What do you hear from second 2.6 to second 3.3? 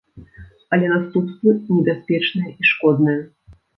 і шкодныя.